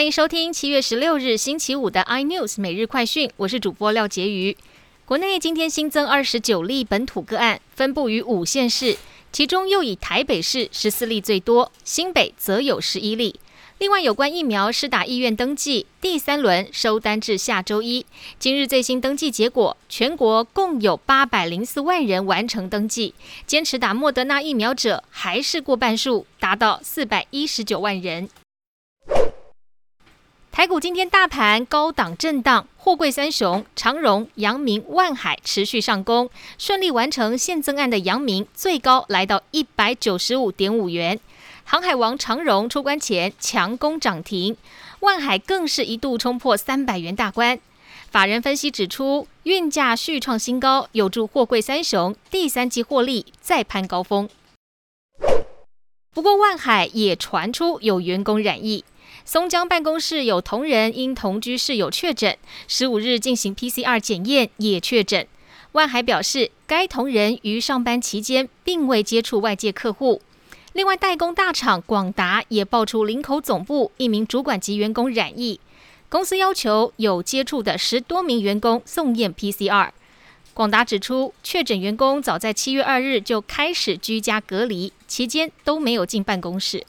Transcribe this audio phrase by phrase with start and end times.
[0.00, 4.56] 欢迎收听七月十六日星期五的 iNews 每日快讯，我是主播廖杰瑜。
[5.04, 8.96] 国内今天新增二十九例本土个案，分布于五县市，
[9.30, 13.38] 其中又以台北市十四例最多，新北则有十一例。
[13.76, 18.06] 另外，有关疫苗施打意愿登记第三轮收单至下周一。
[18.38, 23.12] 今日最新登记结果，全国共有八百零四万人完成登记。
[23.46, 28.30] 坚持打莫德纳疫苗者还是过半数，达到四百一十九万人。
[30.52, 36.28] 台股今天大盘高档震荡，货柜三雄长荣、阳明、万海持续上攻，
[36.58, 41.20] 顺利完成现增案的阳明最高来到一百九十五点五元。
[41.62, 44.56] 航海王长荣出关前强攻涨停，
[44.98, 47.58] 万海更是一度冲破三百元大关。
[48.10, 54.28] 法人分析指出，运价续创新高，有助货柜三雄第三季获利再攀高峰。
[56.12, 58.84] 不过，万海也传出有员工染疫，
[59.24, 65.24] 松江办公室有同仁因同居室友确诊，十五日进行 PCR 检验也确诊。
[65.72, 70.20] 万海表示，该同仁于上班期间并未接触外界客户。
[70.72, 75.60] 另外，代工大厂广达也爆出林口总部一名主管级员工染疫，
[76.08, 79.90] 公司要求有接触的十多名员工送验 PCR。
[80.52, 86.84] 广达指出，确诊员工早在七月二日就开始居家隔离，期间都没有进办公室。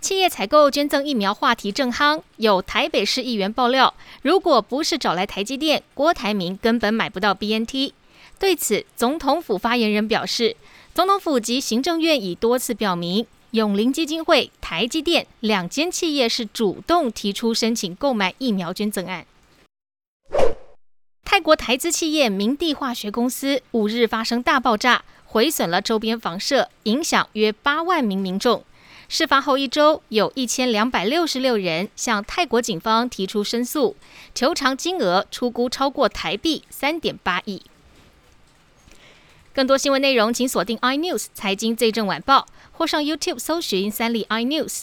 [0.00, 7.92] 企业采购捐赠疫苗话题正夯，有台北市议员爆料，如果不是找来台积电，郭台铭根本买不到 BNT。
[8.38, 10.56] 对此，总统府发言人表示。
[10.94, 19.24] 总统府及行政院已多次表明，永林基金会、台积电两间企业是主动提出申请购买疫苗捐赠案。
[21.32, 28.62] 泰国台资企业明地化学公司五日发生大爆炸，毁损了周边房舍，影响约八万名民众。
[29.08, 33.96] 事发后一周，有一千两百六十六人向泰国警方提出申诉，
[34.34, 37.62] 求偿金额出估超过台币三点八亿。
[39.54, 44.82] 更多新闻内容，请锁定 iNews 财经最正晚报，或上 YouTube 搜寻三立 iNews。